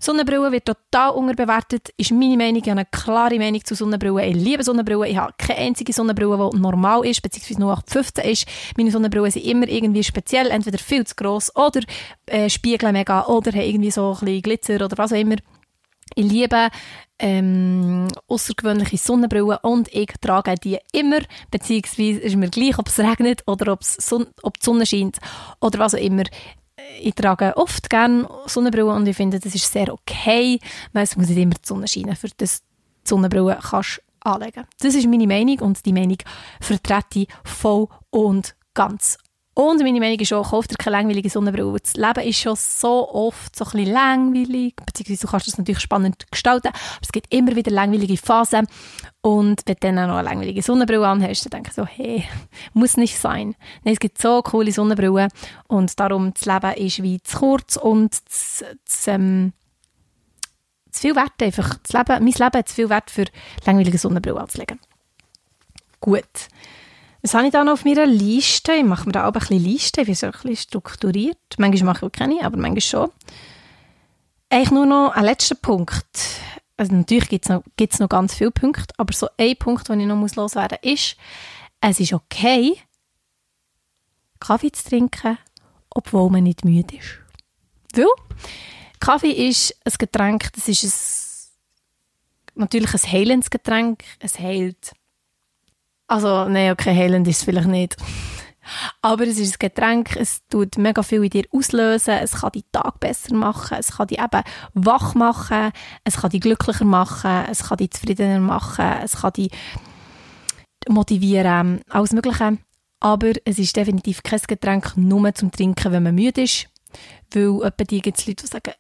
Sonnenbrille 0.04 0.52
wird 0.52 0.66
total 0.66 1.12
unterbewertet, 1.12 1.88
ist 1.96 2.12
meine 2.12 2.37
Meinung. 2.37 2.62
Ich 2.62 2.68
habe 2.68 2.80
eine 2.80 2.84
klare 2.84 3.38
Meinung 3.38 3.64
zu 3.64 3.75
Sonnenbrille. 3.75 4.26
Ich 4.26 4.37
liebe 4.37 4.62
Sonnenbrille. 4.62 5.08
Ich 5.08 5.16
habe 5.16 5.32
keine 5.38 5.61
einzige 5.61 5.94
Sonnenbrille, 5.94 6.50
die 6.52 6.58
normal 6.58 7.06
ist, 7.06 7.23
beziehungsweise 7.23 7.61
nur 7.61 7.82
15 7.87 8.25
ist. 8.25 8.46
Meine 8.76 8.90
Sonnenbrillen 8.90 9.30
sind 9.30 9.46
immer 9.46 9.66
irgendwie 9.66 10.04
speziell, 10.04 10.50
entweder 10.50 10.76
viel 10.76 11.06
zu 11.06 11.14
gross 11.14 11.54
oder 11.56 11.80
äh, 12.26 12.50
spiegeln 12.50 12.92
mega 12.92 13.25
oder 13.26 13.52
haben 13.52 13.62
irgendwie 13.62 13.90
so 13.90 14.12
ein 14.12 14.25
bisschen 14.26 14.42
Glitzer 14.42 14.84
oder 14.84 14.99
was 14.99 15.12
auch 15.12 15.16
immer. 15.16 15.37
Ich 16.14 16.25
liebe 16.25 16.68
ähm, 17.18 18.08
außergewöhnliche 18.28 18.99
Sonnenbrillen 18.99 19.58
und 19.62 19.88
ich 19.94 20.12
trage 20.20 20.54
die 20.56 20.78
immer, 20.92 21.20
beziehungsweise 21.50 22.20
ist 22.20 22.37
mir 22.37 22.50
gleich, 22.50 22.78
ob 22.78 22.88
es 22.88 22.99
regnet 22.99 23.42
oder 23.46 23.73
ob 23.73 23.80
die 23.80 24.64
Sonne 24.64 24.84
scheint 24.84 25.16
oder 25.61 25.78
was 25.78 25.94
auch 25.94 25.99
immer 25.99 26.25
ich 27.00 27.14
trage 27.14 27.57
oft 27.57 27.88
gerne 27.88 28.28
Sonnenbrille 28.47 28.93
und 28.93 29.07
ich 29.07 29.16
finde, 29.16 29.38
das 29.38 29.54
ist 29.54 29.71
sehr 29.71 29.93
okay, 29.93 30.59
weil 30.93 31.04
es 31.04 31.16
muss 31.16 31.28
nicht 31.28 31.38
immer 31.38 31.54
die 31.54 31.66
Sonne 31.66 31.88
scheinen, 31.88 32.16
für 32.16 32.28
das 32.37 32.61
die 32.61 33.09
Sonnenbrille 33.09 33.59
kannst 33.62 34.02
anlegen. 34.21 34.64
Das 34.81 34.95
ist 34.95 35.07
meine 35.07 35.26
Meinung 35.26 35.61
und 35.61 35.85
die 35.85 35.93
Meinung 35.93 36.19
vertrete 36.61 37.21
ich 37.21 37.28
voll 37.45 37.88
und 38.11 38.57
ganz. 38.75 39.19
Und 39.54 39.80
meine 39.82 40.00
Meinung 40.00 40.18
ist 40.18 40.32
auch, 40.32 40.50
kauft 40.50 40.73
dir 40.73 40.76
keine 40.76 40.96
langweilige 40.96 41.30
Sonnenbrille. 41.30 41.78
Das 41.80 41.94
Leben 41.94 42.28
ist 42.28 42.40
schon 42.40 42.56
so 42.56 43.08
oft 43.08 43.54
so 43.54 43.64
ein 43.64 43.70
bisschen 43.70 43.92
langweilig, 43.92 44.75
beziehungsweise 44.84 45.26
du 45.26 45.30
kannst 45.30 45.49
es 45.49 45.58
natürlich 45.58 45.80
spannend 45.80 46.30
gestalten, 46.30 46.68
aber 46.68 46.78
es 47.02 47.12
gibt 47.12 47.32
immer 47.32 47.54
wieder 47.54 47.70
langweilige 47.70 48.16
Phasen. 48.16 48.66
Und 49.20 49.62
wenn 49.64 49.76
du 49.76 49.80
dann 49.80 49.99
auch 50.00 50.08
noch 50.08 50.16
eine 50.16 50.28
langweilige 50.28 50.61
Sonnenbrille 50.61 51.06
anhast, 51.06 51.44
dann 51.44 51.50
denke 51.50 51.70
ich 51.70 51.76
so, 51.76 51.87
hey, 51.87 52.25
muss 52.73 52.96
nicht 52.96 53.16
sein. 53.16 53.54
Nein, 53.84 53.94
es 53.94 54.00
gibt 54.00 54.20
so 54.20 54.42
coole 54.42 54.73
Sonnenbrillen 54.73 55.30
und 55.68 55.99
darum, 56.00 56.34
das 56.34 56.46
Leben 56.46 56.75
ist 56.75 57.02
wie 57.02 57.23
zu 57.23 57.38
kurz 57.38 57.76
und 57.76 58.12
zu, 58.28 58.64
zu, 58.84 59.11
ähm, 59.11 59.52
zu 60.90 61.00
viel 61.00 61.14
Wert 61.14 61.40
einfach. 61.40 61.76
Das 61.76 61.92
Leben, 61.92 62.25
mein 62.25 62.32
Leben 62.32 62.58
hat 62.58 62.68
zu 62.68 62.75
viel 62.75 62.90
Wert 62.90 63.08
für 63.08 63.26
langweilige 63.64 63.99
Sonnenbrille 63.99 64.40
anzulegen. 64.40 64.80
Gut. 66.00 66.49
Was 67.25 67.33
habe 67.33 67.47
ich 67.47 67.52
da 67.52 67.64
noch 67.64 67.73
auf 67.73 67.87
meiner 67.87 68.04
Liste? 68.04 68.75
Ich 68.75 68.85
mache 68.85 69.07
mir 69.07 69.12
da 69.12 69.23
auch 69.26 69.33
ein 69.33 69.40
bisschen 69.40 69.64
Liste, 69.64 70.04
bin 70.04 70.14
so 70.14 70.26
ein 70.26 70.33
bisschen 70.33 70.57
strukturiert. 70.57 71.38
Manchmal 71.57 71.95
mache 71.95 72.04
ich 72.04 72.12
auch 72.12 72.12
keine, 72.12 72.45
aber 72.45 72.59
manchmal 72.59 72.83
schon. 72.83 73.11
Eigentlich 74.50 74.71
nur 74.73 74.85
noch 74.85 75.12
ein 75.12 75.25
letzter 75.25 75.54
Punkt. 75.54 76.04
Also 76.76 76.93
natürlich 76.95 77.31
gibt 77.31 77.47
es 77.47 77.49
noch, 77.49 77.64
noch 77.99 78.09
ganz 78.11 78.35
viele 78.35 78.50
Punkte, 78.50 78.93
aber 78.99 79.14
so 79.14 79.26
ein 79.38 79.57
Punkt, 79.57 79.88
den 79.88 80.00
ich 80.00 80.07
noch 80.07 80.37
loswerden 80.37 80.76
muss, 80.83 80.93
ist, 80.93 81.16
es 81.81 81.99
ist 81.99 82.12
okay, 82.12 82.76
Kaffee 84.38 84.73
zu 84.73 84.87
trinken, 84.87 85.38
obwohl 85.88 86.28
man 86.28 86.43
nicht 86.43 86.66
müde 86.66 86.97
ist. 86.97 87.21
Weil 87.95 88.04
Kaffee 89.00 89.49
ist 89.49 89.75
ein 89.87 89.95
Getränk, 89.97 90.52
das 90.52 90.69
ist 90.69 91.54
ein, 92.54 92.61
natürlich 92.61 92.93
ein 92.93 93.12
heilendes 93.12 93.49
Getränk. 93.49 94.04
Es 94.19 94.38
heilt 94.38 94.93
also, 96.06 96.49
nein, 96.49 96.73
okay, 96.73 96.94
heilend 96.94 97.26
ist 97.28 97.38
es 97.38 97.44
vielleicht 97.44 97.68
nicht. 97.68 97.96
Aber 99.02 99.26
es 99.26 99.38
ist 99.38 99.54
ein 99.54 99.58
Getränk, 99.58 100.16
es 100.16 100.40
tut 100.49 100.78
mega 100.78 101.02
viel 101.02 101.25
in 101.25 101.30
dir 101.30 101.44
auslösen, 101.52 102.14
es 102.14 102.32
kann 102.32 102.52
die 102.52 102.64
Tag 102.73 102.99
besser 103.00 103.34
machen, 103.34 103.76
es 103.78 103.96
kann 103.96 104.06
dich 104.06 104.18
eben 104.18 104.42
wach 104.73 105.14
machen, 105.14 105.70
es 106.04 106.16
kann 106.16 106.30
dich 106.30 106.40
glücklicher 106.40 106.84
machen, 106.84 107.44
es 107.50 107.64
kann 107.64 107.76
dich 107.76 107.90
zufriedener 107.90 108.40
machen, 108.40 108.87
es 109.02 109.20
kann 109.20 109.32
dich 109.34 109.50
motivieren, 110.88 111.82
alles 111.90 112.12
Mögliche. 112.12 112.58
Aber 113.00 113.32
es 113.44 113.58
ist 113.58 113.76
definitiv 113.76 114.23
kein 114.23 114.40
Getränk 114.46 114.96
nur 114.96 115.34
zum 115.34 115.50
Trinken, 115.50 115.92
wenn 115.92 116.02
man 116.02 116.14
müde 116.14 116.42
ist. 116.42 116.68
Weil 117.32 117.62
etwa 117.64 117.84
die 117.84 118.00
gibt 118.00 118.18
es 118.18 118.26
Leute, 118.26 118.44
die 118.44 118.50
sagen, 118.50 118.73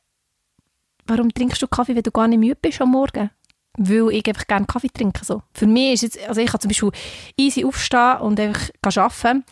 warum 1.06 1.32
trinkst 1.32 1.60
du 1.60 1.68
Kaffee, 1.68 1.94
wenn 1.94 2.02
du 2.02 2.10
gar 2.10 2.28
nicht 2.28 2.38
müde 2.38 2.58
bist 2.60 2.80
am 2.80 2.92
Morgen? 2.92 3.30
Weil 3.76 4.10
ich 4.10 4.26
einfach 4.26 4.46
gerne 4.46 4.66
Kaffee 4.66 4.88
trinke. 4.88 5.24
So. 5.24 5.42
Für 5.52 5.66
mich 5.66 5.94
ist 5.94 6.02
jetzt, 6.02 6.28
also 6.28 6.40
ich 6.40 6.50
kann 6.50 6.60
zum 6.60 6.68
Beispiel 6.68 6.92
easy 7.36 7.64
aufstehen 7.64 8.18
und 8.20 8.38
einfach 8.38 8.68
arbeiten 8.84 9.44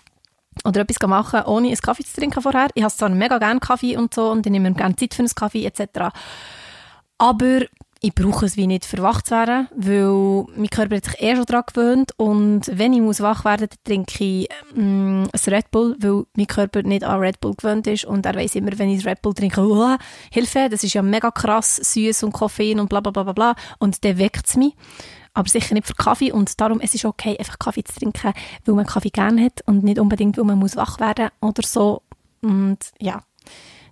oder 0.64 0.82
etwas 0.82 1.08
machen, 1.08 1.42
ohne 1.44 1.68
einen 1.68 1.76
Kaffee 1.76 2.04
zu 2.04 2.16
trinken 2.16 2.42
vorher. 2.42 2.68
Ich 2.74 2.82
habe 2.82 2.92
zwar 2.94 3.08
mega 3.08 3.38
gerne 3.38 3.60
Kaffee 3.60 3.96
und 3.96 4.14
so 4.14 4.30
und 4.30 4.46
ich 4.46 4.52
nehme 4.52 4.70
mir 4.70 4.76
gerne 4.76 4.96
Zeit 4.96 5.14
für 5.14 5.22
einen 5.22 5.34
Kaffee 5.34 5.64
etc. 5.64 6.14
Aber 7.18 7.62
ich 8.04 8.14
brauche 8.16 8.46
es 8.46 8.56
wie 8.56 8.66
nicht 8.66 8.84
für 8.84 8.98
wach 8.98 9.22
zu 9.22 9.30
werden, 9.30 9.68
weil 9.76 10.44
mein 10.56 10.68
Körper 10.68 10.96
hat 10.96 11.04
sich 11.04 11.22
eh 11.22 11.36
schon 11.36 11.44
daran 11.44 11.62
gewöhnt 11.72 12.12
und 12.16 12.62
wenn 12.66 12.92
ich 12.92 13.00
muss 13.00 13.20
wach 13.20 13.44
werden 13.44 13.68
muss, 13.70 13.78
dann 13.84 14.06
trinke 14.06 14.24
ich 14.24 14.48
ähm, 14.76 15.28
ein 15.32 15.54
Red 15.54 15.70
Bull, 15.70 15.96
weil 16.00 16.24
mein 16.36 16.48
Körper 16.48 16.82
nicht 16.82 17.04
an 17.04 17.20
Red 17.20 17.40
Bull 17.40 17.54
gewöhnt 17.54 17.86
ist 17.86 18.04
und 18.04 18.26
er 18.26 18.34
weiß 18.34 18.56
immer, 18.56 18.76
wenn 18.76 18.88
ich 18.88 19.06
Red 19.06 19.22
Bull 19.22 19.34
trinke, 19.34 19.60
oh, 19.60 19.96
Hilfe, 20.32 20.68
das 20.68 20.82
ist 20.82 20.94
ja 20.94 21.02
mega 21.02 21.30
krass, 21.30 21.76
süß 21.76 22.24
und 22.24 22.32
Koffein 22.32 22.80
und 22.80 22.88
bla 22.88 22.98
bla 22.98 23.12
bla 23.12 23.32
bla 23.32 23.54
und 23.78 24.02
der 24.02 24.18
weckt 24.18 24.48
es 24.48 24.56
mich. 24.56 24.74
Aber 25.32 25.48
sicher 25.48 25.74
nicht 25.74 25.86
für 25.86 25.94
Kaffee 25.94 26.32
und 26.32 26.60
darum 26.60 26.80
es 26.80 26.94
ist 26.94 27.04
okay, 27.04 27.36
einfach 27.38 27.60
Kaffee 27.60 27.84
zu 27.84 28.00
trinken, 28.00 28.32
weil 28.64 28.74
man 28.74 28.84
Kaffee 28.84 29.10
gerne 29.10 29.44
hat 29.44 29.60
und 29.66 29.84
nicht 29.84 30.00
unbedingt, 30.00 30.36
weil 30.36 30.44
man 30.44 30.58
muss 30.58 30.74
wach 30.74 30.98
werden 30.98 31.28
oder 31.40 31.62
so. 31.62 32.02
Und 32.42 32.78
ja, 33.00 33.22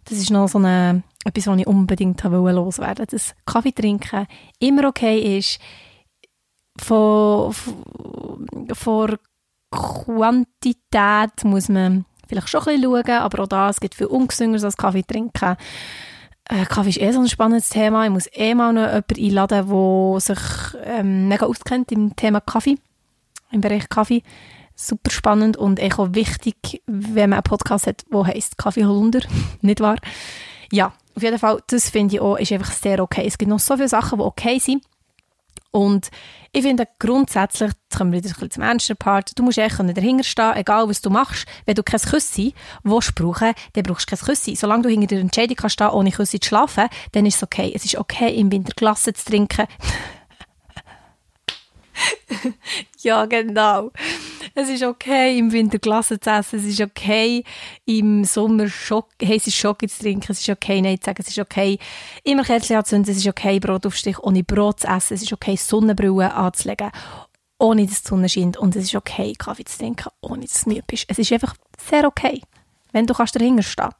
das 0.04 0.18
ist 0.18 0.30
noch 0.30 0.48
so 0.48 0.58
eine, 0.58 1.04
etwas, 1.24 1.46
was 1.46 1.58
ich 1.58 1.66
unbedingt 1.66 2.22
loswerden 2.22 2.98
wollte. 2.98 3.06
Dass 3.06 3.34
Kaffee 3.46 3.72
trinken 3.72 4.26
immer 4.58 4.88
okay 4.88 5.38
ist. 5.38 5.58
Von, 6.78 7.52
von 8.72 9.16
Quantität 9.70 11.44
muss 11.44 11.68
man 11.68 12.06
vielleicht 12.26 12.48
schon 12.48 12.60
ein 12.60 12.80
bisschen 12.80 12.82
schauen, 12.82 13.22
aber 13.22 13.42
auch 13.42 13.48
da, 13.48 13.68
es 13.68 13.80
gibt 13.80 13.94
viel 13.94 14.06
ungesünderes 14.06 14.64
als 14.64 14.76
Kaffee 14.76 15.02
trinken. 15.02 15.56
Äh, 16.48 16.64
Kaffee 16.64 16.90
ist 16.90 17.00
eh 17.00 17.12
so 17.12 17.20
ein 17.20 17.28
spannendes 17.28 17.68
Thema. 17.68 18.04
Ich 18.04 18.10
muss 18.10 18.28
eh 18.32 18.54
mal 18.54 18.72
noch 18.72 18.86
jemanden 18.86 19.24
einladen, 19.24 19.68
der 19.68 20.20
sich 20.20 20.38
ähm, 20.84 21.28
mega 21.28 21.46
auskennt 21.46 21.92
im 21.92 22.16
Thema 22.16 22.40
Kaffee, 22.40 22.78
im 23.50 23.60
Bereich 23.60 23.88
Kaffee 23.88 24.22
super 24.80 25.10
spannend 25.10 25.56
und 25.56 25.80
auch 25.80 26.14
wichtig, 26.14 26.82
wenn 26.86 27.30
man 27.30 27.38
einen 27.38 27.42
Podcast 27.42 27.86
hat, 27.86 28.04
der 28.10 28.26
heisst 28.26 28.56
Kaffee 28.56 28.84
Holunder, 28.84 29.20
nicht 29.60 29.80
wahr? 29.80 29.96
Ja, 30.72 30.92
auf 31.16 31.22
jeden 31.22 31.38
Fall, 31.38 31.62
das 31.66 31.90
finde 31.90 32.16
ich 32.16 32.20
auch, 32.20 32.36
ist 32.36 32.52
einfach 32.52 32.72
sehr 32.72 33.00
okay. 33.00 33.24
Es 33.26 33.38
gibt 33.38 33.50
noch 33.50 33.58
so 33.58 33.76
viele 33.76 33.88
Sachen, 33.88 34.18
die 34.18 34.24
okay 34.24 34.58
sind. 34.58 34.84
Und 35.72 36.10
ich 36.52 36.62
finde 36.62 36.88
grundsätzlich, 36.98 37.70
jetzt 37.70 37.96
kommen 37.96 38.10
wir 38.10 38.18
wieder 38.18 38.30
ein 38.30 38.34
bisschen 38.34 38.50
zum 38.50 38.62
ernsten 38.64 38.96
Part, 38.96 39.38
du 39.38 39.44
musst 39.44 39.58
eigentlich 39.58 39.94
dahinter 39.94 40.24
stehen, 40.24 40.56
egal 40.56 40.88
was 40.88 41.00
du 41.00 41.10
machst. 41.10 41.46
Wenn 41.64 41.76
du 41.76 41.84
kein 41.84 42.00
Küssi 42.00 42.54
willst 42.82 43.14
brauchen, 43.14 43.52
dann 43.74 43.82
brauchst 43.84 44.10
du 44.10 44.16
kein 44.16 44.26
Küssi. 44.26 44.56
Solange 44.56 44.82
du 44.82 44.88
hinter 44.88 45.06
der 45.06 45.20
Entscheidung 45.20 45.56
kannst 45.56 45.74
stehen, 45.74 45.90
ohne 45.90 46.10
Küssi 46.10 46.40
zu 46.40 46.48
schlafen, 46.48 46.88
dann 47.12 47.24
ist 47.24 47.36
es 47.36 47.42
okay. 47.44 47.70
Es 47.72 47.84
ist 47.84 47.96
okay, 47.96 48.34
im 48.34 48.50
Winter 48.50 48.72
Glasse 48.74 49.12
zu 49.12 49.24
trinken. 49.26 49.66
ja, 53.02 53.26
genau. 53.26 53.90
Es 54.54 54.68
ist 54.68 54.82
okay, 54.82 55.38
im 55.38 55.52
Winter 55.52 55.78
Glasse 55.78 56.18
zu 56.18 56.30
essen. 56.30 56.58
Es 56.58 56.64
ist 56.64 56.80
okay, 56.80 57.44
im 57.84 58.24
Sommer 58.24 58.68
Schock, 58.68 59.08
heiße 59.22 59.50
Schoki 59.50 59.88
zu 59.88 60.02
trinken. 60.02 60.32
Es 60.32 60.40
ist 60.40 60.48
okay, 60.48 60.80
Nein 60.80 60.98
zu 61.00 61.06
sagen. 61.06 61.22
Es 61.22 61.28
ist 61.28 61.38
okay, 61.38 61.78
immer 62.24 62.42
Kerzen 62.42 62.76
anzünden. 62.76 63.10
Es 63.10 63.18
ist 63.18 63.28
okay, 63.28 63.60
Brot 63.60 63.86
auf 63.86 63.94
Stich 63.94 64.18
ohne 64.18 64.42
Brot 64.42 64.80
zu 64.80 64.88
essen. 64.88 65.14
Es 65.14 65.22
ist 65.22 65.32
okay, 65.32 65.56
Sonnenbrille 65.56 66.34
anzulegen, 66.34 66.90
ohne 67.58 67.86
dass 67.86 68.02
die 68.02 68.08
Sonne 68.08 68.28
scheint. 68.28 68.56
Und 68.56 68.76
es 68.76 68.84
ist 68.84 68.94
okay, 68.94 69.34
Kaffee 69.38 69.64
zu 69.64 69.78
trinken, 69.78 70.10
ohne 70.20 70.42
dass 70.46 70.64
du 70.64 70.70
müde 70.70 70.82
bist. 70.86 71.04
Es 71.08 71.18
ist 71.18 71.32
einfach 71.32 71.54
sehr 71.88 72.04
okay, 72.04 72.42
wenn 72.92 73.06
du 73.06 73.14
kannst 73.14 73.36
dahinter 73.36 73.62
stehen. 73.62 73.90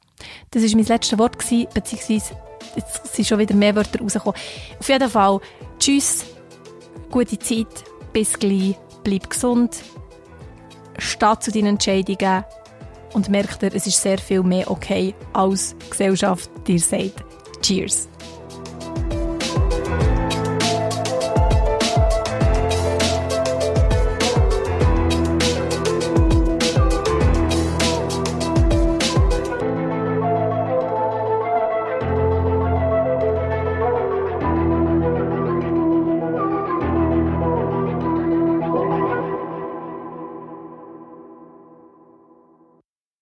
Das 0.51 0.63
war 0.63 0.75
mein 0.75 0.85
letztes 0.85 1.17
Wort, 1.17 1.39
gewesen, 1.39 1.67
beziehungsweise 1.73 2.35
jetzt 2.75 3.15
sind 3.15 3.27
schon 3.27 3.39
wieder 3.39 3.55
mehr 3.55 3.75
Wörter 3.75 3.99
rausgekommen. 3.99 4.39
Auf 4.79 4.89
jeden 4.89 5.09
Fall, 5.09 5.39
tschüss, 5.79 6.25
gute 7.09 7.39
Zeit, 7.39 7.83
bis 8.13 8.37
gleich, 8.37 8.75
bleib 9.03 9.29
gesund, 9.29 9.83
steh 10.97 11.39
zu 11.39 11.51
deinen 11.51 11.67
Entscheidungen 11.67 12.43
und 13.13 13.29
merk 13.29 13.59
dir, 13.59 13.73
es 13.73 13.87
ist 13.87 14.01
sehr 14.01 14.17
viel 14.17 14.43
mehr 14.43 14.69
okay, 14.69 15.13
als 15.33 15.75
Gesellschaft 15.89 16.49
dir 16.67 16.79
sagt. 16.79 17.23
Cheers! 17.61 18.10